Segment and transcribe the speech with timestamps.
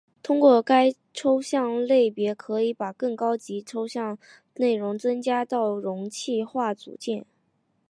[0.23, 4.17] 通过该种抽象类别可以把更高级别的抽象
[4.55, 7.23] 内容增加到容器化组件。